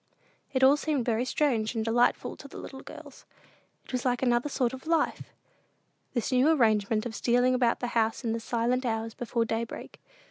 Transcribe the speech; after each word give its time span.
It 0.51 0.63
all 0.63 0.77
seemed 0.77 1.05
very 1.05 1.25
strange 1.25 1.75
and 1.75 1.85
delightful 1.85 2.35
to 2.37 2.47
the 2.47 2.57
little 2.57 2.79
girls. 2.81 3.23
It 3.85 3.91
was 3.91 4.03
like 4.03 4.23
another 4.23 4.49
sort 4.49 4.73
of 4.73 4.87
life, 4.87 5.31
this 6.15 6.31
new 6.31 6.49
arrangement 6.49 7.05
of 7.05 7.13
stealing 7.13 7.53
about 7.53 7.81
the 7.81 7.89
house 7.93 8.23
in 8.23 8.33
the 8.33 8.39
silent 8.39 8.83
hours 8.83 9.13
before 9.13 9.45
daybreak. 9.45 10.01